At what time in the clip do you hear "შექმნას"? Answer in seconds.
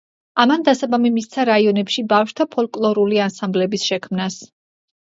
3.93-4.43